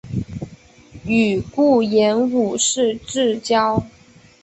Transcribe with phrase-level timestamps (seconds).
[1.05, 3.85] 与顾炎武是至交。